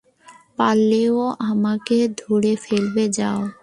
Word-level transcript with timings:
পালালেও 0.57 1.19
আমাকে 1.49 1.97
ধরে 2.17 2.53
ফেলবে, 2.63 3.03
যাও। 3.17 3.41